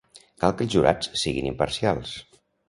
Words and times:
Cal 0.43 0.55
que 0.61 0.65
els 0.67 0.71
jurats 0.75 1.11
siguin 1.25 1.51
imparcials. 1.51 2.17